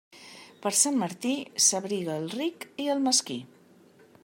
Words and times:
Per 0.63 0.71
Sant 0.83 0.97
Martí, 1.01 1.33
s'abriga 1.67 2.17
el 2.23 2.27
ric 2.39 2.67
i 2.87 2.91
el 2.97 3.07
mesquí. 3.11 3.41